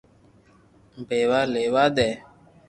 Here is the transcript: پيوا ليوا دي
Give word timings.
پيوا 1.07 1.39
ليوا 1.53 1.85
دي 1.95 2.09